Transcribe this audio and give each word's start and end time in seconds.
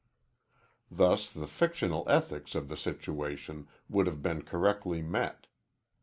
Thus 0.89 1.31
the 1.31 1.45
fictional 1.45 2.05
ethics 2.09 2.55
of 2.55 2.69
the 2.69 2.75
situation 2.75 3.67
would 3.87 4.07
have 4.07 4.23
been 4.23 4.41
correctly 4.41 5.03
met. 5.03 5.45